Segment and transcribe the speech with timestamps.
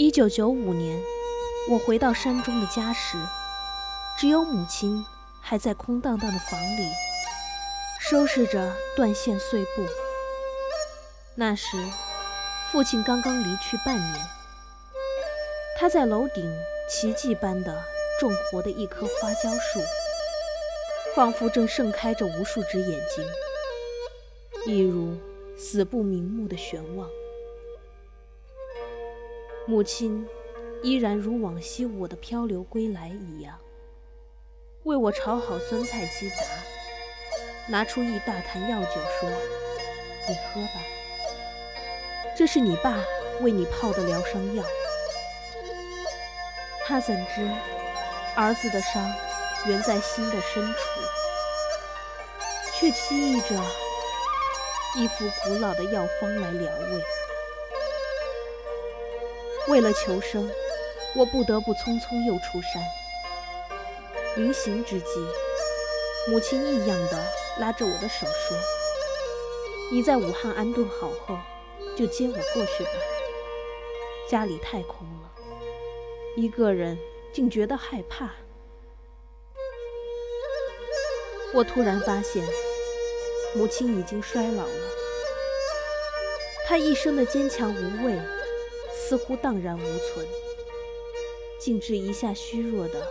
[0.00, 1.02] 一九九五年，
[1.68, 3.18] 我回到山中的家时，
[4.16, 5.04] 只有母亲
[5.40, 6.88] 还在空荡荡的房里
[7.98, 9.84] 收拾着断线碎布。
[11.34, 11.76] 那时，
[12.70, 14.14] 父亲刚刚离去半年，
[15.76, 16.48] 他在楼顶
[16.88, 17.82] 奇迹般的
[18.20, 19.80] 种活的一棵花椒树，
[21.16, 25.18] 仿佛正盛开着无数只眼睛，一如
[25.58, 27.08] 死不瞑目的悬望。
[29.68, 30.26] 母亲
[30.82, 33.58] 依然如往昔我的漂流归来一样，
[34.84, 36.36] 为我炒好酸菜鸡杂，
[37.68, 39.28] 拿出一大坛药酒，说
[40.26, 40.80] ：“你喝吧，
[42.34, 42.96] 这是你爸
[43.42, 44.64] 为你泡的疗伤药。”
[46.86, 47.46] 他怎知
[48.34, 49.14] 儿子的伤
[49.66, 50.78] 原在心的深处，
[52.72, 53.62] 却期冀着
[54.96, 57.04] 一副古老的药方来疗慰。
[59.68, 60.50] 为了求生，
[61.14, 62.82] 我不得不匆匆又出山。
[64.36, 65.06] 临行之际，
[66.30, 67.22] 母亲异样的
[67.60, 68.56] 拉着我的手说
[69.92, 71.36] ：“你在武汉安顿好后，
[71.94, 72.90] 就接我过去吧。
[74.26, 75.30] 家里太空了，
[76.34, 76.98] 一个人
[77.30, 78.30] 竟觉得害怕。”
[81.52, 82.42] 我突然发现，
[83.54, 84.88] 母亲已经衰老了，
[86.66, 88.18] 她一生的坚强无畏。
[89.08, 90.26] 似乎荡然无存，
[91.58, 93.02] 静至一下虚弱的，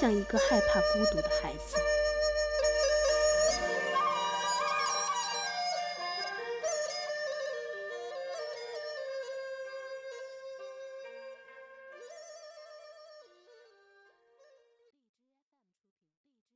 [0.00, 1.76] 像一个害怕孤独的孩子。